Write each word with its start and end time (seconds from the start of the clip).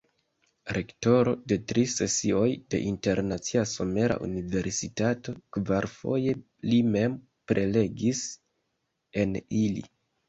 Rektoro 0.75 1.33
de 1.51 1.57
tri 1.71 1.81
sesioj 1.95 2.45
de 2.75 2.79
Internacia 2.93 3.65
Somera 3.73 4.17
Universitato, 4.29 5.35
kvarfoje 5.59 6.35
li 6.71 6.81
mem 6.97 7.19
prelegis 7.53 8.23
en 9.25 9.37
ili. 9.63 9.89